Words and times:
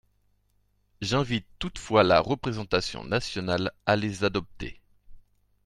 J’invite 1.01 1.45
toutefois 1.59 2.01
la 2.01 2.21
représentation 2.21 3.03
nationale 3.05 3.71
à 3.85 3.95
les 3.95 4.23
adopter. 4.23 4.81